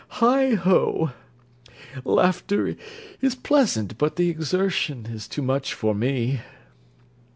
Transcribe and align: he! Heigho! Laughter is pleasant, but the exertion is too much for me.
he! 0.13 0.15
Heigho! 0.15 1.13
Laughter 2.03 2.75
is 3.21 3.35
pleasant, 3.35 3.99
but 3.99 4.15
the 4.15 4.29
exertion 4.31 5.05
is 5.05 5.27
too 5.27 5.43
much 5.43 5.75
for 5.75 5.93
me. 5.93 6.41